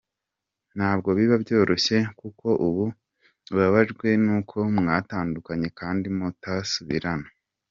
Ntabwo 0.77 1.09
biba 1.17 1.35
byoroshye 1.43 1.97
kuko 2.19 2.47
uba 2.67 2.85
ubabajwe 3.51 4.07
nuko 4.23 4.57
mwatandukanye 4.77 5.67
kandi 5.79 6.05
mutasubirana. 6.17 7.27